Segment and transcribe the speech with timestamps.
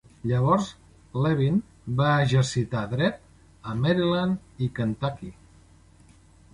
[0.29, 0.69] Llavors
[1.25, 1.59] Levin
[2.01, 3.23] va exercitar dret
[3.75, 5.35] a Maryland i Kentucky.